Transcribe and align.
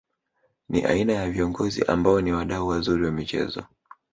Ni 0.69 0.83
aina 0.85 1.13
ya 1.13 1.29
viongozi 1.31 1.81
ambao 1.83 2.21
ni 2.21 2.33
wadau 2.33 2.67
wazuri 2.67 3.05
wa 3.05 3.11
michezo 3.11 3.63